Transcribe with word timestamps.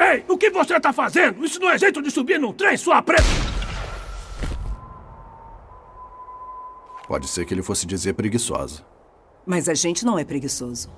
Ei, 0.00 0.24
o 0.26 0.38
que 0.38 0.48
você 0.50 0.80
tá 0.80 0.92
fazendo? 0.92 1.44
Isso 1.44 1.60
não 1.60 1.70
é 1.70 1.78
jeito 1.78 2.00
de 2.00 2.10
subir 2.10 2.40
num 2.40 2.52
trem, 2.52 2.76
sua 2.78 3.02
preta! 3.02 3.22
Pode 7.06 7.28
ser 7.28 7.44
que 7.44 7.52
ele 7.52 7.62
fosse 7.62 7.86
dizer 7.86 8.14
preguiçosa. 8.14 8.82
Mas 9.44 9.68
a 9.68 9.74
gente 9.74 10.02
não 10.02 10.18
é 10.18 10.24
preguiçoso. 10.24 10.88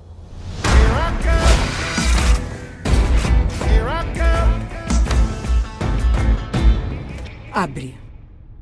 Abre. 7.55 7.95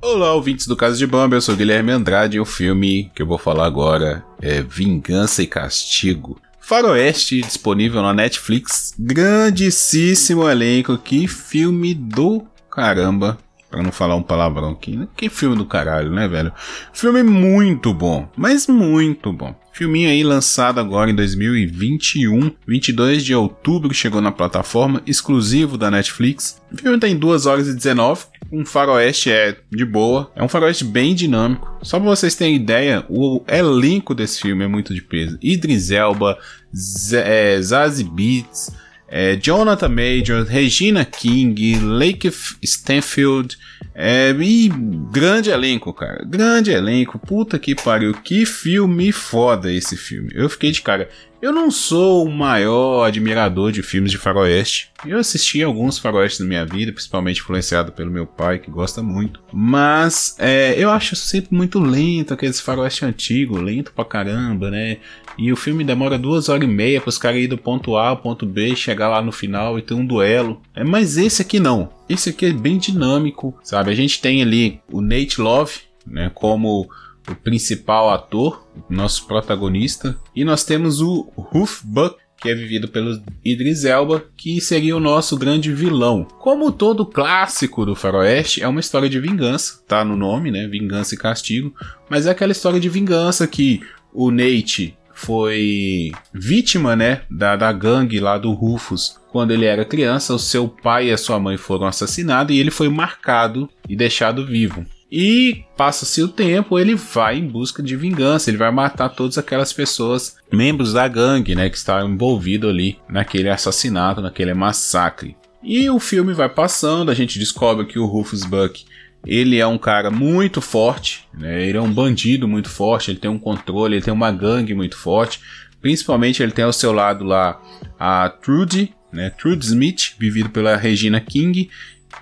Olá, 0.02 0.34
ouvintes 0.34 0.66
do 0.66 0.77
Caso 0.77 0.98
de 0.98 1.06
Bamba, 1.06 1.34
eu 1.34 1.41
sou 1.41 1.56
Guilherme 1.56 1.91
Andrade 1.91 2.37
e 2.37 2.41
o 2.41 2.45
filme 2.45 3.10
que 3.14 3.23
eu 3.23 3.27
vou 3.27 3.38
falar 3.38 3.64
agora 3.64 4.23
é 4.38 4.60
Vingança 4.60 5.42
e 5.42 5.46
Castigo. 5.46 6.38
Faroeste, 6.60 7.41
disponível 7.41 8.02
na 8.02 8.12
Netflix. 8.12 8.92
Grandíssimo 8.98 10.47
elenco, 10.47 10.98
que 10.98 11.27
filme 11.27 11.95
do 11.95 12.47
caramba. 12.70 13.38
Pra 13.73 13.83
não 13.83 13.91
falar 13.91 14.17
um 14.17 14.23
palavrão 14.23 14.69
aqui, 14.69 14.95
né? 14.99 15.09
Que 15.17 15.31
filme 15.31 15.57
do 15.57 15.65
caralho, 15.65 16.11
né, 16.11 16.29
velho? 16.29 16.53
Filme 16.93 17.23
muito 17.23 17.95
bom, 17.95 18.29
mas 18.37 18.67
muito 18.67 19.33
bom. 19.33 19.55
Filminho 19.73 20.11
aí 20.11 20.23
lançado 20.23 20.79
agora 20.79 21.11
em 21.11 21.15
2021, 21.15 22.53
22 22.69 23.25
de 23.25 23.35
outubro, 23.35 23.95
chegou 23.95 24.21
na 24.21 24.31
plataforma, 24.31 25.03
exclusivo 25.07 25.79
da 25.79 25.91
Netflix. 25.91 26.61
O 26.70 26.77
filme 26.77 26.98
tem 26.98 27.17
2 27.17 27.47
horas 27.47 27.67
e 27.67 27.73
19, 27.75 28.27
um 28.53 28.67
faroeste 28.67 29.31
é 29.31 29.56
de 29.70 29.86
boa, 29.86 30.31
é 30.36 30.45
um 30.45 30.48
faroeste 30.48 30.84
bem 30.84 31.14
dinâmico. 31.14 31.67
Só 31.81 31.98
pra 31.98 32.11
vocês 32.11 32.34
terem 32.34 32.55
ideia, 32.55 33.07
o 33.09 33.42
elenco 33.48 34.14
desse 34.14 34.42
filme 34.42 34.64
é 34.64 34.69
muito 34.69 34.92
de 34.92 35.01
peso. 35.01 35.39
Idris 35.41 35.91
Elba, 35.91 36.36
Z 36.77 37.23
é, 37.25 37.62
Zazie 37.62 38.05
Beetz, 38.05 38.70
é, 39.14 39.36
Jonathan 39.36 39.91
Majors, 39.91 40.48
Regina 40.48 41.05
King, 41.05 41.78
Lake 41.80 42.32
Stanfield, 42.64 43.58
é, 43.94 44.30
e 44.41 44.70
grande 45.12 45.50
elenco, 45.50 45.92
cara. 45.92 46.24
Grande 46.24 46.70
elenco. 46.70 47.18
Puta 47.18 47.58
que 47.58 47.74
pariu. 47.74 48.14
Que 48.14 48.46
filme 48.46 49.12
foda 49.12 49.70
esse 49.70 49.98
filme. 49.98 50.30
Eu 50.34 50.48
fiquei 50.48 50.70
de 50.70 50.80
cara. 50.80 51.10
Eu 51.43 51.53
não 51.53 51.73
sou 51.73 52.25
o 52.25 52.31
maior 52.31 53.03
admirador 53.03 53.73
de 53.73 53.83
filmes 53.83 54.12
de 54.12 54.17
faroeste. 54.17 54.93
Eu 55.05 55.19
assisti 55.19 55.61
alguns 55.61 55.98
faroestes 55.98 56.39
na 56.39 56.47
minha 56.47 56.65
vida, 56.65 56.93
principalmente 56.93 57.41
influenciado 57.41 57.91
pelo 57.91 58.12
meu 58.12 58.25
pai, 58.25 58.61
que 58.61 58.71
gosta 58.71 59.03
muito. 59.03 59.41
Mas 59.53 60.37
é, 60.39 60.77
eu 60.79 60.89
acho 60.89 61.17
sempre 61.17 61.53
muito 61.53 61.81
lento, 61.81 62.33
aqueles 62.33 62.61
faroeste 62.61 63.05
antigo, 63.05 63.59
lento 63.59 63.93
pra 63.93 64.05
caramba, 64.05 64.70
né? 64.70 64.98
E 65.37 65.53
o 65.53 65.57
filme 65.57 65.83
demora 65.83 66.17
duas 66.17 66.48
horas 66.48 66.63
e 66.63 66.73
meia 66.73 67.01
para 67.01 67.09
os 67.09 67.19
caras 67.19 67.41
ir 67.41 67.48
do 67.48 67.59
ponto 67.59 67.97
A 67.97 68.11
ao 68.11 68.19
ponto 68.19 68.47
B, 68.47 68.77
chegar 68.77 69.09
lá 69.09 69.20
no 69.20 69.33
final 69.33 69.77
e 69.77 69.83
ter 69.83 69.95
um 69.95 70.07
duelo. 70.07 70.63
É, 70.77 70.85
mas 70.85 71.17
esse 71.17 71.43
aqui 71.43 71.59
não. 71.59 71.91
Esse 72.09 72.31
aqui 72.31 72.47
é 72.47 72.53
bem 72.53 72.79
dinâmico, 72.79 73.59
sabe? 73.65 73.91
A 73.91 73.97
gente 73.97 74.23
tem 74.23 74.43
ali 74.43 74.81
o 74.93 75.01
Nate 75.01 75.41
Love, 75.41 75.73
né, 76.07 76.31
como 76.33 76.89
o 77.28 77.34
principal 77.34 78.11
ator, 78.11 78.67
nosso 78.89 79.27
protagonista, 79.27 80.17
e 80.34 80.45
nós 80.45 80.65
temos 80.65 81.01
o 81.01 81.31
Ruth 81.37 81.81
Buck, 81.84 82.17
que 82.42 82.48
é 82.51 82.55
vivido 82.55 82.89
pelo 82.89 83.23
Idris 83.45 83.84
Elba, 83.84 84.25
que 84.37 84.61
seria 84.61 84.97
o 84.97 85.01
nosso 85.01 85.37
grande 85.37 85.73
vilão. 85.73 86.27
Como 86.41 86.73
todo 86.73 87.06
clássico 87.06 87.87
do 87.87 87.95
faroeste, 87.95 88.61
é 88.62 88.67
uma 88.67 88.81
história 88.81 89.09
de 89.09 89.20
vingança, 89.20 89.81
tá 89.87 90.05
no 90.05 90.17
nome, 90.17 90.51
né? 90.51 90.67
Vingança 90.67 91.14
e 91.14 91.19
castigo, 91.19 91.73
mas 92.11 92.27
é 92.27 92.30
aquela 92.30 92.51
história 92.51 92.80
de 92.80 92.89
vingança 92.89 93.46
que 93.46 93.80
o 94.13 94.33
Nate 94.33 94.96
foi 95.14 96.11
vítima, 96.35 96.96
né, 96.96 97.23
da, 97.30 97.55
da 97.55 97.73
gangue 97.73 98.19
lá 98.19 98.36
do 98.36 98.52
Rufus. 98.52 99.20
Quando 99.30 99.52
ele 99.52 99.64
era 99.64 99.85
criança, 99.85 100.35
o 100.35 100.39
seu 100.39 100.69
pai 100.69 101.08
e 101.08 101.13
a 101.13 101.19
sua 101.19 101.39
mãe 101.39 101.57
foram 101.57 101.86
assassinados 101.86 102.55
e 102.55 102.58
ele 102.58 102.70
foi 102.70 102.89
marcado 102.89 103.69
e 103.89 103.95
deixado 103.95 104.45
vivo. 104.45 104.85
E 105.14 105.67
passa-se 105.77 106.23
o 106.23 106.28
tempo, 106.28 106.78
ele 106.78 106.95
vai 106.95 107.36
em 107.36 107.46
busca 107.46 107.83
de 107.83 107.95
vingança, 107.95 108.48
ele 108.48 108.56
vai 108.56 108.73
matar 108.73 109.11
todas 109.11 109.36
aquelas 109.36 109.70
pessoas, 109.70 110.36
membros 110.50 110.95
da 110.95 111.06
gangue, 111.06 111.55
né, 111.55 111.68
que 111.68 111.77
estavam 111.77 112.11
envolvidos 112.11 112.70
ali 112.70 112.98
naquele 113.06 113.51
assassinato, 113.51 114.22
naquele 114.22 114.55
massacre. 114.55 115.36
E 115.62 115.90
o 115.90 116.01
filme 116.01 116.33
vai 116.33 116.48
passando, 116.48 117.11
a 117.11 117.14
gente 117.14 117.39
descobre 117.39 117.84
que 117.84 117.98
o 117.98 118.06
Rufus 118.06 118.42
Buck 118.45 118.86
ele 119.27 119.58
é 119.58 119.67
um 119.67 119.78
cara 119.78 120.11
muito 120.11 120.62
forte, 120.62 121.28
né? 121.33 121.62
ele 121.62 121.77
é 121.77 121.80
um 121.80 121.92
bandido 121.92 122.48
muito 122.48 122.70
forte, 122.70 123.11
ele 123.11 123.20
tem 123.20 123.30
um 123.30 123.39
controle, 123.39 123.96
ele 123.96 124.05
tem 124.05 124.14
uma 124.14 124.33
gangue 124.33 124.74
muito 124.74 124.96
forte. 124.96 125.40
Principalmente 125.80 126.42
ele 126.42 126.52
tem 126.52 126.64
ao 126.64 126.72
seu 126.72 126.90
lado 126.90 127.22
lá 127.24 127.61
a 127.98 128.28
Trudy, 128.28 128.94
né? 129.12 129.31
Trudy 129.31 129.67
Smith, 129.67 130.14
vivido 130.19 130.49
pela 130.49 130.76
Regina 130.76 131.20
King, 131.20 131.69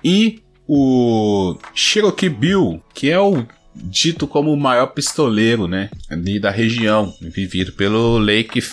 e 0.03 0.41
o 0.73 1.57
Cherokee 1.75 2.29
Bill, 2.29 2.81
que 2.93 3.09
é 3.09 3.19
o 3.19 3.45
dito 3.75 4.25
como 4.25 4.53
o 4.53 4.57
maior 4.57 4.87
pistoleiro, 4.87 5.67
né, 5.67 5.89
ali 6.09 6.39
da 6.39 6.49
região, 6.49 7.13
vivido 7.19 7.73
pelo 7.73 8.17
Lake 8.17 8.63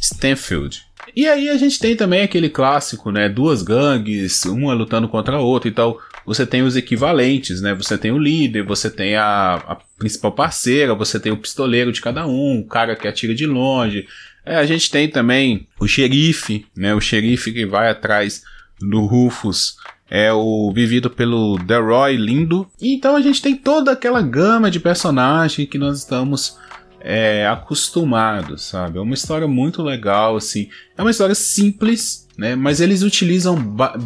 Stanfield. 0.00 0.80
E 1.16 1.26
aí 1.26 1.48
a 1.48 1.56
gente 1.56 1.80
tem 1.80 1.96
também 1.96 2.22
aquele 2.22 2.48
clássico, 2.48 3.10
né, 3.10 3.28
duas 3.28 3.64
gangues, 3.64 4.44
uma 4.44 4.72
lutando 4.74 5.08
contra 5.08 5.38
a 5.38 5.40
outra 5.40 5.68
e 5.68 5.72
tal. 5.72 6.00
Você 6.24 6.46
tem 6.46 6.62
os 6.62 6.76
equivalentes, 6.76 7.60
né? 7.60 7.74
Você 7.74 7.98
tem 7.98 8.12
o 8.12 8.18
líder, 8.18 8.62
você 8.62 8.88
tem 8.88 9.16
a, 9.16 9.54
a 9.54 9.76
principal 9.98 10.30
parceira, 10.30 10.94
você 10.94 11.18
tem 11.18 11.32
o 11.32 11.36
pistoleiro 11.36 11.90
de 11.90 12.00
cada 12.00 12.28
um, 12.28 12.60
o 12.60 12.66
cara 12.66 12.94
que 12.94 13.08
atira 13.08 13.34
de 13.34 13.46
longe. 13.46 14.06
É, 14.44 14.54
a 14.54 14.66
gente 14.66 14.88
tem 14.88 15.08
também 15.08 15.66
o 15.80 15.88
xerife, 15.88 16.66
né? 16.76 16.94
O 16.94 17.00
xerife 17.00 17.52
que 17.52 17.66
vai 17.66 17.90
atrás 17.90 18.42
do 18.80 19.00
Rufus 19.06 19.76
é 20.10 20.32
o 20.32 20.72
vivido 20.74 21.08
pelo 21.08 21.56
Deroy 21.56 22.16
Lindo. 22.16 22.68
Então 22.82 23.14
a 23.14 23.20
gente 23.20 23.40
tem 23.40 23.54
toda 23.54 23.92
aquela 23.92 24.20
gama 24.20 24.68
de 24.68 24.80
personagens 24.80 25.68
que 25.68 25.78
nós 25.78 25.98
estamos 25.98 26.58
é, 27.00 27.46
acostumados, 27.46 28.62
sabe? 28.62 28.98
É 28.98 29.00
uma 29.00 29.14
história 29.14 29.46
muito 29.46 29.82
legal, 29.82 30.36
assim. 30.36 30.68
É 30.98 31.00
uma 31.00 31.12
história 31.12 31.34
simples, 31.34 32.26
né? 32.36 32.56
Mas 32.56 32.80
eles 32.80 33.02
utilizam 33.02 33.56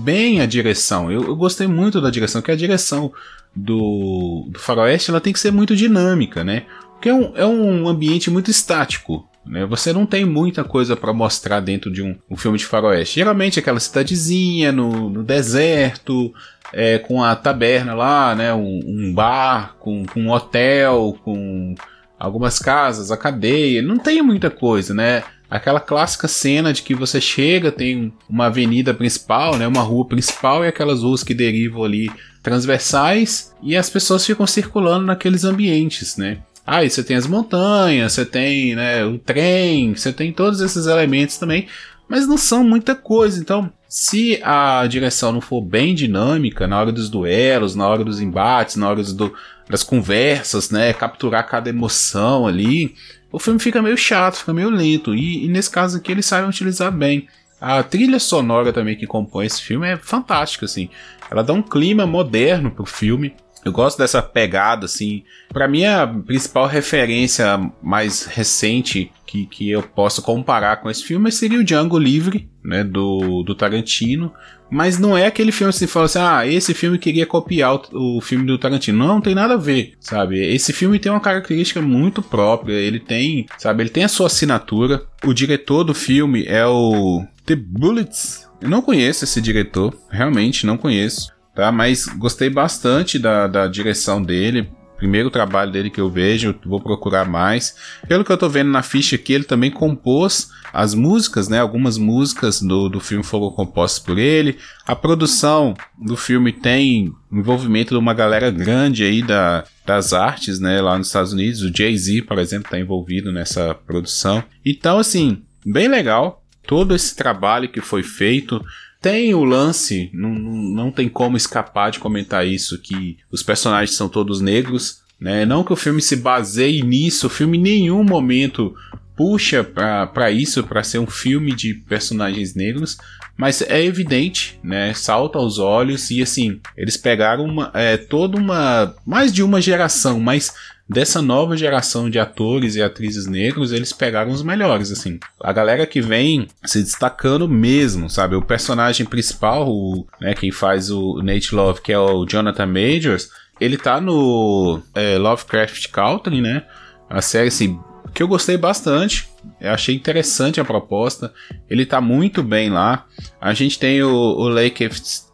bem 0.02 0.42
a 0.42 0.46
direção. 0.46 1.10
Eu, 1.10 1.24
eu, 1.24 1.34
gostei 1.36 1.66
muito 1.66 2.00
da 2.00 2.10
direção, 2.10 2.42
que 2.42 2.52
a 2.52 2.56
direção 2.56 3.10
do, 3.56 4.46
do 4.50 4.58
Faroeste 4.58 5.10
ela 5.10 5.20
tem 5.20 5.32
que 5.32 5.40
ser 5.40 5.50
muito 5.50 5.74
dinâmica, 5.74 6.44
né? 6.44 6.64
Porque 6.92 7.08
é 7.08 7.14
um, 7.14 7.32
é 7.34 7.46
um 7.46 7.88
ambiente 7.88 8.30
muito 8.30 8.50
estático. 8.50 9.28
Né? 9.46 9.66
Você 9.66 9.92
não 9.92 10.06
tem 10.06 10.24
muita 10.24 10.64
coisa 10.64 10.96
para 10.96 11.12
mostrar 11.12 11.60
dentro 11.60 11.90
de 11.90 12.02
um, 12.02 12.16
um, 12.30 12.36
filme 12.36 12.58
de 12.58 12.66
faroeste. 12.66 13.16
Geralmente 13.16 13.58
aquela 13.58 13.80
cidadezinha 13.80 14.72
no, 14.72 15.10
no 15.10 15.22
deserto, 15.22 16.32
é, 16.72 16.98
com 16.98 17.22
a 17.22 17.36
taberna 17.36 17.94
lá, 17.94 18.34
né? 18.34 18.52
um, 18.54 18.80
um 18.86 19.14
bar, 19.14 19.76
com, 19.78 20.04
com 20.06 20.20
um 20.20 20.30
hotel, 20.30 21.16
com 21.22 21.74
algumas 22.18 22.58
casas, 22.58 23.10
a 23.10 23.16
cadeia. 23.16 23.82
Não 23.82 23.98
tem 23.98 24.22
muita 24.22 24.50
coisa, 24.50 24.94
né? 24.94 25.22
Aquela 25.50 25.78
clássica 25.78 26.26
cena 26.26 26.72
de 26.72 26.82
que 26.82 26.94
você 26.94 27.20
chega, 27.20 27.70
tem 27.70 28.12
uma 28.28 28.46
avenida 28.46 28.92
principal, 28.92 29.56
né, 29.56 29.68
uma 29.68 29.82
rua 29.82 30.04
principal 30.08 30.64
e 30.64 30.68
aquelas 30.68 31.02
ruas 31.02 31.22
que 31.22 31.34
derivam 31.34 31.84
ali 31.84 32.10
transversais 32.42 33.54
e 33.62 33.76
as 33.76 33.88
pessoas 33.88 34.26
ficam 34.26 34.46
circulando 34.46 35.06
naqueles 35.06 35.44
ambientes, 35.44 36.16
né? 36.16 36.38
Aí 36.66 36.88
você 36.88 37.02
tem 37.02 37.16
as 37.16 37.26
montanhas, 37.26 38.12
você 38.12 38.24
tem 38.24 38.74
né, 38.74 39.04
o 39.04 39.18
trem, 39.18 39.94
você 39.94 40.12
tem 40.12 40.32
todos 40.32 40.60
esses 40.60 40.86
elementos 40.86 41.36
também, 41.36 41.66
mas 42.08 42.26
não 42.26 42.38
são 42.38 42.64
muita 42.64 42.94
coisa. 42.94 43.38
Então, 43.38 43.70
se 43.88 44.40
a 44.42 44.86
direção 44.86 45.30
não 45.30 45.40
for 45.40 45.60
bem 45.60 45.94
dinâmica 45.94 46.66
na 46.66 46.80
hora 46.80 46.90
dos 46.90 47.10
duelos, 47.10 47.74
na 47.74 47.86
hora 47.86 48.02
dos 48.02 48.20
embates, 48.20 48.76
na 48.76 48.88
hora 48.88 49.02
do, 49.02 49.34
das 49.68 49.82
conversas, 49.82 50.70
né, 50.70 50.92
capturar 50.92 51.46
cada 51.46 51.68
emoção 51.68 52.46
ali, 52.46 52.94
o 53.30 53.38
filme 53.38 53.60
fica 53.60 53.82
meio 53.82 53.96
chato, 53.96 54.36
fica 54.36 54.54
meio 54.54 54.70
lento. 54.70 55.14
E, 55.14 55.44
e 55.44 55.48
nesse 55.48 55.70
caso 55.70 55.98
aqui 55.98 56.12
eles 56.12 56.26
sabem 56.26 56.48
utilizar 56.48 56.90
bem. 56.90 57.28
A 57.60 57.82
trilha 57.82 58.18
sonora 58.18 58.72
também 58.72 58.96
que 58.96 59.06
compõe 59.06 59.46
esse 59.46 59.62
filme 59.62 59.88
é 59.88 59.96
fantástica, 59.96 60.66
assim. 60.66 60.88
Ela 61.30 61.42
dá 61.42 61.52
um 61.52 61.62
clima 61.62 62.06
moderno 62.06 62.70
pro 62.70 62.84
filme. 62.84 63.34
Eu 63.64 63.72
gosto 63.72 63.98
dessa 63.98 64.22
pegada, 64.22 64.84
assim. 64.84 65.24
Para 65.52 65.66
mim, 65.66 65.84
a 65.84 66.06
principal 66.06 66.66
referência 66.66 67.58
mais 67.82 68.26
recente 68.26 69.10
que, 69.26 69.46
que 69.46 69.70
eu 69.70 69.82
posso 69.82 70.22
comparar 70.22 70.76
com 70.76 70.90
esse 70.90 71.02
filme 71.02 71.32
seria 71.32 71.58
o 71.58 71.64
Django 71.64 71.98
Livre, 71.98 72.48
né, 72.62 72.84
do, 72.84 73.42
do 73.42 73.54
Tarantino. 73.54 74.32
Mas 74.70 74.98
não 74.98 75.16
é 75.16 75.26
aquele 75.26 75.52
filme 75.52 75.70
assim, 75.70 75.86
fala 75.86 76.06
assim, 76.06 76.18
ah, 76.18 76.46
esse 76.46 76.74
filme 76.74 76.98
queria 76.98 77.26
copiar 77.26 77.74
o, 77.74 78.18
o, 78.18 78.20
filme 78.20 78.46
do 78.46 78.58
Tarantino. 78.58 78.98
Não, 78.98 79.06
não 79.06 79.20
tem 79.20 79.34
nada 79.34 79.54
a 79.54 79.58
ver, 79.58 79.92
sabe? 80.00 80.38
Esse 80.54 80.72
filme 80.72 80.98
tem 80.98 81.12
uma 81.12 81.20
característica 81.20 81.80
muito 81.80 82.22
própria. 82.22 82.74
Ele 82.74 82.98
tem, 82.98 83.46
sabe, 83.58 83.82
ele 83.82 83.90
tem 83.90 84.04
a 84.04 84.08
sua 84.08 84.26
assinatura. 84.26 85.04
O 85.24 85.32
diretor 85.32 85.84
do 85.84 85.94
filme 85.94 86.44
é 86.46 86.66
o 86.66 87.24
The 87.46 87.56
Bullets. 87.56 88.48
Eu 88.60 88.70
não 88.70 88.80
conheço 88.80 89.24
esse 89.24 89.40
diretor, 89.40 89.94
realmente 90.10 90.64
não 90.64 90.78
conheço, 90.78 91.34
tá? 91.54 91.70
Mas 91.70 92.06
gostei 92.06 92.50
bastante 92.50 93.18
da, 93.18 93.46
da 93.46 93.66
direção 93.66 94.22
dele 94.22 94.68
primeiro 94.96 95.30
trabalho 95.30 95.70
dele 95.70 95.90
que 95.90 96.00
eu 96.00 96.08
vejo, 96.08 96.54
vou 96.64 96.80
procurar 96.80 97.28
mais. 97.28 97.76
Pelo 98.08 98.24
que 98.24 98.32
eu 98.32 98.38
tô 98.38 98.48
vendo 98.48 98.70
na 98.70 98.82
ficha 98.82 99.16
aqui, 99.16 99.32
ele 99.32 99.44
também 99.44 99.70
compôs 99.70 100.50
as 100.72 100.94
músicas, 100.94 101.46
né? 101.46 101.60
Algumas 101.60 101.98
músicas 101.98 102.60
do, 102.60 102.88
do 102.88 103.00
filme 103.00 103.22
foram 103.22 103.50
compostas 103.50 104.02
por 104.02 104.18
ele. 104.18 104.56
A 104.86 104.96
produção 104.96 105.74
do 105.98 106.16
filme 106.16 106.52
tem 106.52 107.12
envolvimento 107.30 107.90
de 107.90 107.98
uma 107.98 108.14
galera 108.14 108.50
grande 108.50 109.04
aí 109.04 109.22
da, 109.22 109.64
das 109.84 110.12
artes, 110.12 110.58
né? 110.58 110.80
Lá 110.80 110.96
nos 110.96 111.08
Estados 111.08 111.32
Unidos. 111.32 111.62
O 111.62 111.76
Jay-Z, 111.76 112.22
por 112.22 112.38
exemplo, 112.38 112.70
tá 112.70 112.78
envolvido 112.78 113.30
nessa 113.30 113.74
produção. 113.74 114.42
Então, 114.64 114.98
assim, 114.98 115.42
bem 115.66 115.86
legal. 115.86 116.42
Todo 116.66 116.94
esse 116.94 117.14
trabalho 117.14 117.68
que 117.68 117.82
foi 117.82 118.02
feito, 118.02 118.64
tem 119.04 119.34
o 119.34 119.44
lance, 119.44 120.08
não, 120.14 120.30
não 120.30 120.90
tem 120.90 121.10
como 121.10 121.36
escapar 121.36 121.90
de 121.90 121.98
comentar 121.98 122.46
isso, 122.46 122.80
que 122.80 123.18
os 123.30 123.42
personagens 123.42 123.94
são 123.94 124.08
todos 124.08 124.40
negros, 124.40 125.02
né? 125.20 125.44
Não 125.44 125.62
que 125.62 125.74
o 125.74 125.76
filme 125.76 126.00
se 126.00 126.16
baseie 126.16 126.82
nisso, 126.82 127.26
o 127.26 127.30
filme 127.30 127.58
em 127.58 127.60
nenhum 127.60 128.02
momento 128.02 128.74
puxa 129.14 129.62
para 129.62 130.30
isso, 130.30 130.64
para 130.64 130.82
ser 130.82 131.00
um 131.00 131.06
filme 131.06 131.54
de 131.54 131.74
personagens 131.74 132.54
negros, 132.54 132.96
mas 133.36 133.60
é 133.60 133.84
evidente, 133.84 134.58
né? 134.64 134.94
Salta 134.94 135.38
aos 135.38 135.58
olhos 135.58 136.10
e 136.10 136.22
assim, 136.22 136.58
eles 136.74 136.96
pegaram 136.96 137.44
uma, 137.44 137.70
é, 137.74 137.98
toda 137.98 138.38
uma, 138.38 138.96
mais 139.04 139.34
de 139.34 139.42
uma 139.42 139.60
geração, 139.60 140.18
mas 140.18 140.54
dessa 140.88 141.22
nova 141.22 141.56
geração 141.56 142.10
de 142.10 142.18
atores 142.18 142.76
e 142.76 142.82
atrizes 142.82 143.26
negros, 143.26 143.72
eles 143.72 143.92
pegaram 143.92 144.30
os 144.30 144.42
melhores, 144.42 144.92
assim. 144.92 145.18
A 145.40 145.52
galera 145.52 145.86
que 145.86 146.00
vem 146.00 146.46
se 146.64 146.82
destacando 146.82 147.48
mesmo, 147.48 148.10
sabe? 148.10 148.36
O 148.36 148.42
personagem 148.42 149.06
principal, 149.06 149.68
o, 149.68 150.06
né, 150.20 150.34
quem 150.34 150.50
faz 150.50 150.90
o 150.90 151.22
Nate 151.22 151.54
Love, 151.54 151.80
que 151.80 151.92
é 151.92 151.98
o 151.98 152.26
Jonathan 152.26 152.66
Majors, 152.66 153.28
ele 153.60 153.76
tá 153.76 154.00
no 154.00 154.82
é, 154.94 155.16
Lovecraft 155.16 155.88
Country, 155.90 156.40
né? 156.40 156.64
A 157.08 157.22
série, 157.22 157.48
assim, 157.48 157.78
que 158.12 158.22
eu 158.22 158.28
gostei 158.28 158.56
bastante. 158.56 159.28
Eu 159.60 159.72
achei 159.72 159.94
interessante 159.94 160.60
a 160.60 160.64
proposta. 160.64 161.32
Ele 161.68 161.86
tá 161.86 162.00
muito 162.00 162.42
bem 162.42 162.70
lá. 162.70 163.06
A 163.40 163.52
gente 163.52 163.78
tem 163.78 164.02
o, 164.02 164.10
o 164.10 164.48
Lake 164.48 164.88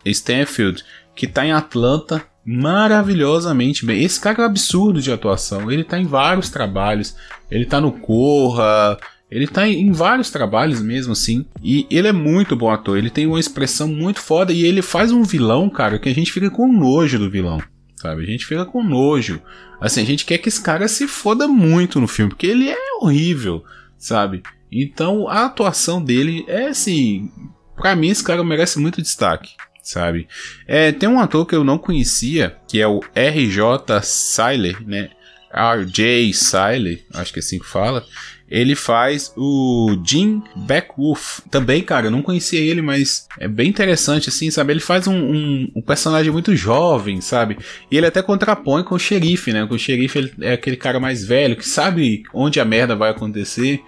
Stanfield, 0.05 0.85
que 1.14 1.26
tá 1.26 1.44
em 1.44 1.53
Atlanta, 1.53 2.25
maravilhosamente 2.44 3.84
bem. 3.84 4.02
Esse 4.02 4.20
cara 4.20 4.38
é 4.38 4.42
um 4.42 4.46
absurdo 4.46 5.00
de 5.00 5.12
atuação. 5.12 5.70
Ele 5.70 5.84
tá 5.84 5.98
em 5.98 6.06
vários 6.06 6.48
trabalhos. 6.48 7.14
Ele 7.50 7.64
tá 7.64 7.81
no 7.81 7.92
Corra. 7.92 8.98
Ele 9.31 9.46
tá 9.46 9.69
em, 9.69 9.92
vários 9.92 10.31
trabalhos 10.31 10.81
mesmo, 10.82 11.12
assim. 11.12 11.46
E 11.62 11.87
ele 11.90 12.08
é 12.08 12.12
muito 12.12 12.56
bom 12.56 12.70
ator. 12.70 12.98
Ele 12.98 13.10
tem 13.10 13.26
uma 13.26 13.38
expressão 13.38 13.87
muito 13.87 14.20
foda. 14.20 14.52
E 14.52 14.64
ele 14.64 14.82
faz 14.82 15.12
um 15.12 15.22
vilão, 15.22 15.70
cara, 15.70 15.98
que 15.98 16.08
a 16.08 16.14
gente 16.14 16.32
fica 16.32 16.50
com 16.50 16.72
nojo 16.72 17.19
do 17.19 17.31
vilão. 17.31 17.62
Sabe? 17.96 18.22
A 18.22 18.26
gente 18.26 18.46
fica 18.46 18.64
com 18.64 18.82
nojo. 18.82 19.40
Assim, 19.81 20.02
a 20.02 20.06
gente 20.06 20.25
quer 20.25 20.38
que 20.38 20.48
esse 20.48 20.60
cara 20.60 20.88
se 20.88 21.06
foda 21.06 21.46
muito 21.46 22.00
no 22.00 22.08
filme. 22.08 22.31
Porque 22.31 22.46
ele 22.46 22.69
é 22.69 22.76
horrível, 23.00 23.62
sabe? 23.96 24.43
Então 24.72 25.28
a 25.28 25.44
atuação 25.44 26.02
dele 26.02 26.44
é 26.48 26.69
assim. 26.69 27.31
Pra 27.76 27.94
mim, 27.94 28.08
esse 28.08 28.25
cara 28.25 28.43
merece 28.43 28.78
muito 28.78 29.00
destaque 29.00 29.52
sabe? 29.82 30.29
É, 30.67 30.93
tem 30.93 31.09
um 31.09 31.21
ator 31.21 31.47
que 31.47 31.55
eu 31.55 31.65
não 31.65 31.79
conhecia, 31.79 32.56
que 32.69 32.81
é 32.81 32.87
o 32.87 33.00
RJ 33.15 34.03
Siler, 34.03 34.82
né? 34.87 35.11
RJ 35.53 36.32
Siler, 36.32 37.03
acho 37.15 37.32
que 37.32 37.38
é 37.38 37.43
assim 37.43 37.59
que 37.59 37.67
fala. 37.67 38.05
Ele 38.49 38.75
faz 38.75 39.32
o 39.37 39.97
Jim 40.05 40.43
Beckwolf. 40.56 41.38
Também, 41.49 41.82
cara, 41.82 42.09
eu 42.09 42.11
não 42.11 42.21
conhecia 42.21 42.59
ele, 42.59 42.82
mas 42.82 43.29
é 43.38 43.47
bem 43.47 43.69
interessante, 43.69 44.29
assim, 44.29 44.50
sabe? 44.50 44.73
Ele 44.73 44.81
faz 44.81 45.06
um, 45.06 45.15
um, 45.15 45.73
um, 45.77 45.81
personagem 45.81 46.32
muito 46.32 46.56
jovem, 46.56 47.21
sabe? 47.21 47.56
E 47.88 47.97
ele 47.97 48.06
até 48.06 48.21
contrapõe 48.21 48.82
com 48.82 48.97
o 48.97 48.99
xerife, 48.99 49.53
né? 49.53 49.65
Com 49.67 49.77
o 49.77 49.79
xerife 49.79 50.19
ele 50.19 50.32
é 50.41 50.55
aquele 50.55 50.77
cara 50.77 50.99
mais 50.99 51.25
velho 51.25 51.55
que 51.55 51.69
sabe 51.69 52.25
onde 52.35 52.59
a 52.59 52.65
merda 52.65 52.97
vai 52.97 53.11
acontecer. 53.11 53.81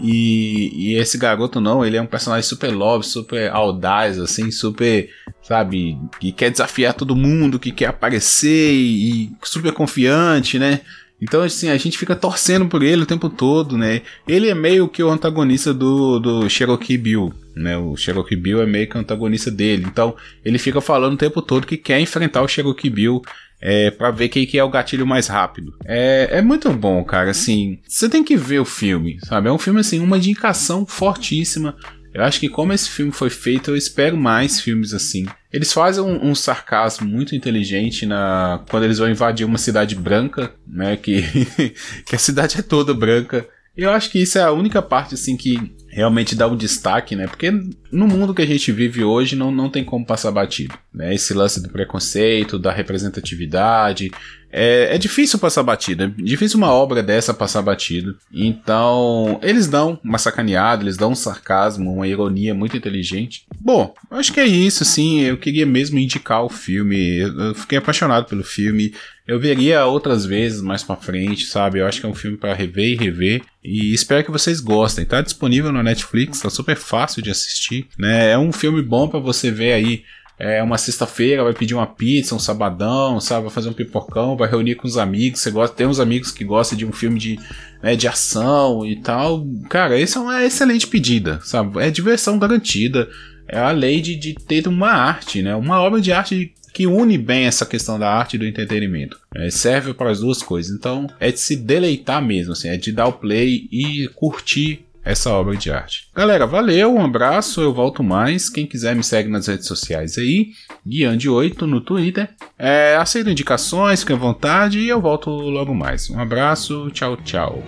E, 0.00 0.70
e, 0.74 0.94
esse 0.94 1.18
garoto 1.18 1.60
não, 1.60 1.84
ele 1.84 1.96
é 1.96 2.02
um 2.02 2.06
personagem 2.06 2.48
super 2.48 2.70
love, 2.70 3.04
super 3.04 3.50
audaz, 3.50 4.18
assim, 4.18 4.50
super, 4.50 5.10
sabe, 5.42 5.98
que 6.20 6.30
quer 6.30 6.50
desafiar 6.50 6.94
todo 6.94 7.16
mundo, 7.16 7.58
que 7.58 7.72
quer 7.72 7.86
aparecer 7.86 8.72
e, 8.72 9.24
e 9.24 9.32
super 9.42 9.72
confiante, 9.72 10.58
né? 10.58 10.80
Então, 11.20 11.42
assim, 11.42 11.68
a 11.68 11.76
gente 11.76 11.98
fica 11.98 12.14
torcendo 12.14 12.66
por 12.66 12.82
ele 12.82 13.02
o 13.02 13.06
tempo 13.06 13.28
todo, 13.28 13.76
né? 13.76 14.02
Ele 14.26 14.48
é 14.48 14.54
meio 14.54 14.88
que 14.88 15.02
o 15.02 15.10
antagonista 15.10 15.74
do, 15.74 16.20
do 16.20 16.48
Cherokee 16.48 16.96
Bill, 16.96 17.34
né? 17.56 17.76
O 17.76 17.96
Cherokee 17.96 18.36
Bill 18.36 18.62
é 18.62 18.66
meio 18.66 18.88
que 18.88 18.96
o 18.96 19.00
antagonista 19.00 19.50
dele. 19.50 19.84
Então, 19.86 20.14
ele 20.44 20.58
fica 20.58 20.80
falando 20.80 21.14
o 21.14 21.18
tempo 21.18 21.42
todo 21.42 21.66
que 21.66 21.76
quer 21.76 21.98
enfrentar 21.98 22.42
o 22.42 22.48
Cherokee 22.48 22.88
Bill 22.88 23.20
é, 23.60 23.90
para 23.90 24.10
ver 24.10 24.28
quem 24.28 24.46
que 24.46 24.58
é 24.58 24.64
o 24.64 24.70
gatilho 24.70 25.06
mais 25.06 25.26
rápido. 25.26 25.74
É, 25.84 26.28
é 26.38 26.42
muito 26.42 26.72
bom, 26.72 27.02
cara. 27.04 27.30
Assim, 27.30 27.78
você 27.86 28.08
tem 28.08 28.22
que 28.22 28.36
ver 28.36 28.60
o 28.60 28.64
filme, 28.64 29.18
sabe? 29.24 29.48
É 29.48 29.52
um 29.52 29.58
filme 29.58 29.80
assim, 29.80 30.00
uma 30.00 30.18
indicação 30.18 30.86
fortíssima. 30.86 31.76
Eu 32.14 32.24
acho 32.24 32.40
que 32.40 32.48
como 32.48 32.72
esse 32.72 32.88
filme 32.88 33.12
foi 33.12 33.30
feito, 33.30 33.70
eu 33.70 33.76
espero 33.76 34.16
mais 34.16 34.60
filmes 34.60 34.94
assim. 34.94 35.26
Eles 35.52 35.72
fazem 35.72 36.02
um, 36.02 36.30
um, 36.30 36.34
sarcasmo 36.34 37.06
muito 37.08 37.34
inteligente 37.34 38.04
na 38.06 38.64
quando 38.68 38.84
eles 38.84 38.98
vão 38.98 39.10
invadir 39.10 39.46
uma 39.46 39.58
cidade 39.58 39.94
branca, 39.94 40.52
né? 40.66 40.96
Que, 40.96 41.22
que 42.04 42.16
a 42.16 42.18
cidade 42.18 42.58
é 42.58 42.62
toda 42.62 42.94
branca. 42.94 43.46
Eu 43.78 43.92
acho 43.92 44.10
que 44.10 44.20
isso 44.20 44.36
é 44.36 44.42
a 44.42 44.50
única 44.50 44.82
parte 44.82 45.14
assim 45.14 45.36
que 45.36 45.72
realmente 45.88 46.34
dá 46.34 46.48
um 46.48 46.56
destaque, 46.56 47.14
né? 47.14 47.28
Porque 47.28 47.48
no 47.92 48.08
mundo 48.08 48.34
que 48.34 48.42
a 48.42 48.46
gente 48.46 48.72
vive 48.72 49.04
hoje 49.04 49.36
não, 49.36 49.52
não 49.52 49.70
tem 49.70 49.84
como 49.84 50.04
passar 50.04 50.32
batido, 50.32 50.76
né? 50.92 51.14
Esse 51.14 51.32
lance 51.32 51.62
do 51.62 51.68
preconceito, 51.68 52.58
da 52.58 52.72
representatividade, 52.72 54.10
é, 54.50 54.94
é 54.94 54.98
difícil 54.98 55.38
passar 55.38 55.62
batido, 55.62 56.04
é 56.04 56.06
difícil 56.22 56.58
uma 56.58 56.72
obra 56.72 57.02
dessa 57.02 57.34
passar 57.34 57.62
batido. 57.62 58.16
Então, 58.32 59.38
eles 59.42 59.66
dão 59.66 59.98
uma 60.02 60.18
sacaneada, 60.18 60.82
eles 60.82 60.96
dão 60.96 61.12
um 61.12 61.14
sarcasmo, 61.14 61.92
uma 61.92 62.08
ironia 62.08 62.54
muito 62.54 62.76
inteligente. 62.76 63.44
Bom, 63.60 63.94
acho 64.10 64.32
que 64.32 64.40
é 64.40 64.46
isso, 64.46 64.84
sim. 64.84 65.20
Eu 65.20 65.36
queria 65.36 65.66
mesmo 65.66 65.98
indicar 65.98 66.44
o 66.44 66.48
filme. 66.48 67.18
Eu 67.18 67.54
fiquei 67.54 67.78
apaixonado 67.78 68.26
pelo 68.26 68.42
filme. 68.42 68.94
Eu 69.26 69.38
veria 69.38 69.84
outras 69.84 70.24
vezes 70.24 70.62
mais 70.62 70.82
para 70.82 70.96
frente, 70.96 71.44
sabe? 71.44 71.78
Eu 71.78 71.86
acho 71.86 72.00
que 72.00 72.06
é 72.06 72.08
um 72.08 72.14
filme 72.14 72.38
para 72.38 72.54
rever 72.54 72.92
e 72.92 72.96
rever. 72.96 73.42
E 73.62 73.92
espero 73.92 74.24
que 74.24 74.30
vocês 74.30 74.60
gostem. 74.60 75.04
Tá 75.04 75.20
disponível 75.20 75.70
no 75.70 75.82
Netflix, 75.82 76.40
tá 76.40 76.48
super 76.48 76.76
fácil 76.76 77.20
de 77.20 77.30
assistir, 77.30 77.86
né? 77.98 78.30
É 78.30 78.38
um 78.38 78.52
filme 78.52 78.80
bom 78.80 79.06
para 79.06 79.20
você 79.20 79.50
ver 79.50 79.74
aí 79.74 80.02
é 80.38 80.62
uma 80.62 80.78
sexta-feira, 80.78 81.42
vai 81.42 81.52
pedir 81.52 81.74
uma 81.74 81.86
pizza, 81.86 82.34
um 82.34 82.38
sabadão, 82.38 83.20
sabe? 83.20 83.42
Vai 83.46 83.50
fazer 83.50 83.68
um 83.68 83.72
pipocão, 83.72 84.36
vai 84.36 84.48
reunir 84.48 84.76
com 84.76 84.86
os 84.86 84.96
amigos. 84.96 85.40
Você 85.40 85.50
gosta, 85.50 85.74
tem 85.74 85.86
uns 85.86 85.98
amigos 85.98 86.30
que 86.30 86.44
gostam 86.44 86.78
de 86.78 86.86
um 86.86 86.92
filme 86.92 87.18
de, 87.18 87.40
né, 87.82 87.96
de 87.96 88.06
ação 88.06 88.86
e 88.86 88.96
tal. 88.96 89.44
Cara, 89.68 89.98
essa 90.00 90.20
é 90.20 90.22
uma 90.22 90.44
excelente 90.44 90.86
pedida, 90.86 91.40
sabe? 91.42 91.82
É 91.82 91.90
diversão 91.90 92.38
garantida. 92.38 93.08
É 93.48 93.58
a 93.58 93.72
lei 93.72 94.00
de, 94.00 94.14
de 94.14 94.34
ter 94.34 94.68
uma 94.68 94.90
arte, 94.90 95.42
né? 95.42 95.56
Uma 95.56 95.80
obra 95.80 96.00
de 96.00 96.12
arte 96.12 96.54
que 96.72 96.86
une 96.86 97.18
bem 97.18 97.46
essa 97.46 97.66
questão 97.66 97.98
da 97.98 98.08
arte 98.08 98.34
e 98.34 98.38
do 98.38 98.46
entretenimento. 98.46 99.18
É, 99.34 99.50
serve 99.50 99.92
para 99.92 100.10
as 100.10 100.20
duas 100.20 100.42
coisas. 100.42 100.72
Então, 100.76 101.08
é 101.18 101.32
de 101.32 101.40
se 101.40 101.56
deleitar 101.56 102.24
mesmo, 102.24 102.52
assim, 102.52 102.68
é 102.68 102.76
de 102.76 102.92
dar 102.92 103.08
o 103.08 103.14
play 103.14 103.66
e 103.72 104.08
curtir 104.14 104.86
essa 105.08 105.30
obra 105.30 105.56
de 105.56 105.70
arte. 105.70 106.08
Galera, 106.14 106.46
valeu, 106.46 106.94
um 106.94 107.02
abraço, 107.02 107.62
eu 107.62 107.72
volto 107.72 108.02
mais. 108.02 108.50
Quem 108.50 108.66
quiser 108.66 108.94
me 108.94 109.02
segue 109.02 109.30
nas 109.30 109.46
redes 109.46 109.66
sociais 109.66 110.18
aí, 110.18 110.50
Guiande8 110.86 111.62
no 111.62 111.80
Twitter. 111.80 112.28
É, 112.58 112.94
aceito 112.96 113.30
indicações, 113.30 114.00
fique 114.00 114.12
à 114.12 114.16
vontade 114.16 114.78
e 114.80 114.88
eu 114.88 115.00
volto 115.00 115.30
logo 115.30 115.74
mais. 115.74 116.10
Um 116.10 116.20
abraço, 116.20 116.90
tchau, 116.90 117.16
tchau. 117.16 117.62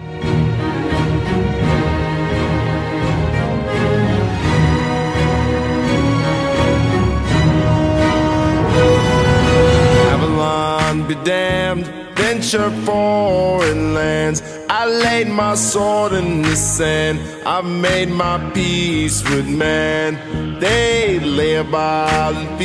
be 11.09 11.15
damned, 11.25 11.87
venture 12.15 12.71
foreign 12.85 13.95
lands. 13.95 14.60
I 14.83 14.87
laid 14.87 15.29
my 15.29 15.57
sword 15.57 16.15
in 16.15 16.41
the 16.41 16.57
sand. 16.57 17.21
I 17.47 17.61
made 17.61 18.09
my 18.09 18.39
peace 18.55 19.23
with 19.29 19.47
man. 19.47 20.59
They 20.59 21.21
lay 21.21 21.57
about 21.57 22.35
and 22.35 22.59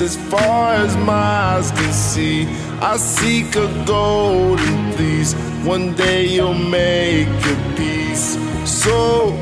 as 0.00 0.16
far 0.16 0.72
as 0.72 0.96
my 0.96 1.12
eyes 1.12 1.70
can 1.72 1.92
see. 1.92 2.46
I 2.80 2.96
seek 2.96 3.54
a 3.56 3.68
golden 3.84 4.92
fleece. 4.92 5.34
One 5.62 5.92
day 5.92 6.24
you'll 6.24 6.54
make 6.54 7.28
your 7.44 7.60
peace. 7.76 8.38
So 8.64 9.34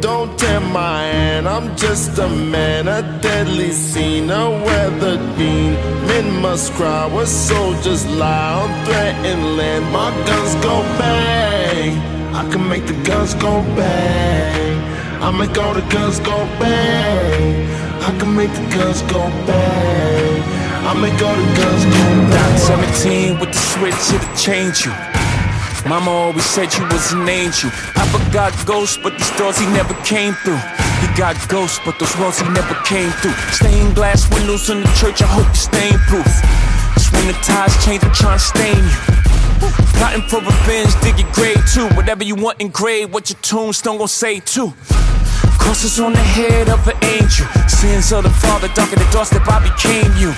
don't 0.00 0.38
tempt 0.38 0.68
my 0.72 1.02
hand. 1.02 1.46
I'm 1.46 1.76
just 1.76 2.18
a 2.18 2.28
man, 2.28 2.88
a 2.88 3.02
deadly 3.24 3.72
scene, 3.72 4.30
a 4.30 4.50
weathered 4.50 5.24
beam. 5.38 5.72
Men 6.08 6.26
must 6.42 6.72
cry 6.74 7.06
where 7.06 7.24
soldiers 7.24 8.04
lie 8.20 8.52
on 8.60 8.68
threatened 8.84 9.56
land. 9.56 9.84
My 9.90 10.10
guns 10.28 10.54
go 10.66 10.76
bang. 11.00 11.96
I 12.40 12.42
can 12.52 12.68
make 12.68 12.86
the 12.86 12.98
guns 13.08 13.32
go 13.46 13.62
bang. 13.78 14.76
I 15.26 15.30
make 15.40 15.56
all 15.56 15.72
the 15.72 15.86
guns 15.94 16.20
go 16.20 16.36
bang. 16.60 17.54
I 18.08 18.10
can 18.18 18.30
make 18.36 18.52
the 18.60 18.66
guns 18.76 19.00
go 19.14 19.22
bang. 19.48 20.42
I 20.90 20.92
make 21.04 21.18
all 21.26 21.38
the 21.42 21.50
guns 21.60 21.84
go 21.96 22.04
bang. 22.32 22.58
17 22.58 23.40
with 23.40 23.52
the 23.56 23.62
switch, 23.72 24.02
it'll 24.14 24.36
change 24.36 24.84
you. 24.84 24.92
Mama 25.88 26.10
always 26.10 26.44
said 26.44 26.68
you 26.76 26.84
was 26.92 27.12
an 27.12 27.26
angel. 27.28 27.70
Papa 27.94 28.18
got 28.32 28.52
ghosts, 28.66 28.98
but 29.02 29.12
these 29.16 29.34
doors 29.38 29.58
he 29.58 29.66
never 29.80 29.94
came 30.12 30.34
through. 30.44 30.60
Got 31.16 31.36
ghosts, 31.48 31.78
but 31.84 31.96
those 32.00 32.16
walls 32.18 32.40
he 32.40 32.48
never 32.48 32.74
came 32.82 33.10
through. 33.22 33.38
Stained 33.54 33.94
glass 33.94 34.28
windows 34.34 34.68
in 34.68 34.80
the 34.80 34.90
church, 34.98 35.22
I 35.22 35.26
hope 35.26 35.46
you're 35.46 35.54
stain 35.54 35.96
proof. 36.10 36.26
Cause 36.94 37.06
when 37.12 37.28
the 37.28 37.38
tides 37.38 37.78
change, 37.84 38.02
I'm 38.02 38.12
trying 38.12 38.38
to 38.38 38.44
stain 38.44 38.82
you. 38.82 38.98
Plotting 39.94 40.26
for 40.26 40.40
revenge, 40.40 40.90
dig 41.02 41.20
your 41.20 41.30
grave 41.30 41.62
too. 41.72 41.86
Whatever 41.94 42.24
you 42.24 42.34
want 42.34 42.60
in 42.60 42.66
engraved, 42.66 43.12
what 43.12 43.30
your 43.30 43.38
tombstone 43.42 43.98
gon' 43.98 44.08
say 44.08 44.40
too. 44.40 44.74
Crosses 45.62 46.00
on 46.00 46.14
the 46.14 46.18
head 46.18 46.68
of 46.68 46.86
an 46.88 46.98
angel. 47.04 47.46
Sins 47.68 48.12
of 48.12 48.24
the 48.24 48.30
father, 48.30 48.66
darker 48.74 48.96
the 48.96 49.08
doorstep, 49.12 49.46
I 49.46 49.62
became 49.62 50.10
you. 50.18 50.32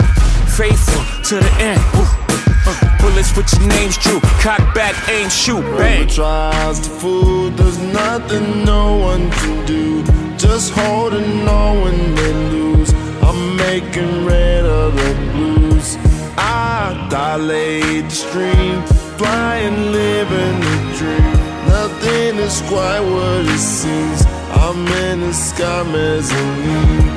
Faithful 0.61 1.03
to 1.25 1.41
the 1.41 1.53
end. 1.57 1.81
Ooh. 1.97 2.27
Uh, 2.69 2.99
bullets 3.01 3.35
with 3.35 3.51
your 3.55 3.67
names 3.69 3.97
drew. 3.97 4.21
Cock 4.45 4.61
back, 4.75 4.95
aim, 5.09 5.31
shoot, 5.31 5.63
bang. 5.79 6.07
tries 6.07 6.81
to 6.81 6.91
fool, 6.91 7.49
there's 7.51 7.79
nothing 7.79 8.63
no 8.65 8.99
one 8.99 9.31
can 9.31 9.65
do. 9.65 10.26
Just 10.39 10.73
holding 10.73 11.49
on 11.49 11.81
when 11.81 12.15
they 12.15 12.33
lose. 12.51 12.93
I'm 13.23 13.57
making 13.57 14.27
red 14.27 14.67
of 14.67 14.95
the 14.95 15.15
blues. 15.33 15.97
I 16.37 17.07
dilate 17.11 18.05
the 18.05 18.11
stream, 18.11 18.83
flying, 19.17 19.93
living 19.93 20.61
the 20.61 20.95
dream. 20.99 21.33
Nothing 21.69 22.37
is 22.37 22.61
quite 22.69 23.01
what 23.01 23.47
it 23.47 23.59
seems. 23.59 24.27
I'm 24.51 24.87
in 25.09 25.21
the 25.21 25.33
sky 25.33 25.83
mezzanine. 25.85 27.09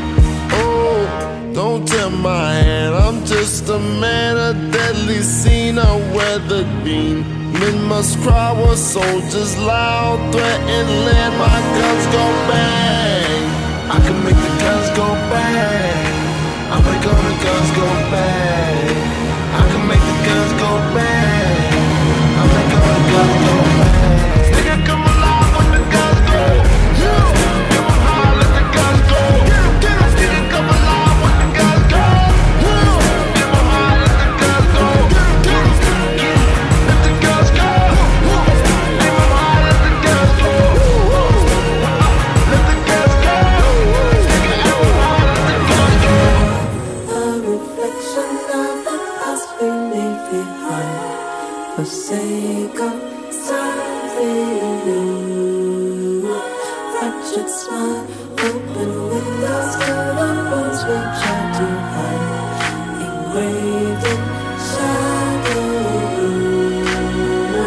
Oh, 0.52 1.52
don't 1.54 1.86
tell 1.86 2.10
my 2.10 2.54
hand. 2.54 2.96
I'm 2.96 3.26
just 3.26 3.68
a 3.68 3.80
man, 3.80 4.38
a 4.38 4.54
deadly 4.72 5.22
scene, 5.22 5.78
a 5.78 5.98
weathered 6.16 6.84
beam. 6.86 7.39
Men 7.60 7.84
must 7.84 8.18
cry 8.22 8.54
while 8.54 8.78
soldiers 8.78 9.58
loud 9.58 10.20
threaten 10.32 10.88
land. 11.06 11.34
My 11.38 11.60
guns 11.78 12.06
go 12.16 12.26
bang. 12.48 13.44
I 13.92 14.00
can 14.06 14.18
make 14.24 14.40
the 14.48 14.54
guns 14.64 14.90
go 14.96 15.08
bang. 15.30 16.06
I'm 16.72 16.82
gonna 16.82 16.94
make 16.94 17.06
all 17.06 17.22
the 17.28 17.36
guns 17.44 17.72
go 17.76 17.88
bang. 18.12 18.69
for 51.80 51.86
sake 51.86 52.80
of 52.82 53.02
something 53.32 54.86
new, 54.86 56.22
That 56.94 57.16
smile 57.48 58.04
open 58.48 58.92
windows 59.10 59.40
those 59.42 59.76
color 59.86 60.36
ones 60.58 60.82
which 60.90 61.22
I 61.24 61.40
do 61.56 61.68
hide, 61.94 62.28
engraved 63.06 64.06
in 64.14 64.22
shadow. 64.70 65.70
Blue. 67.48 67.64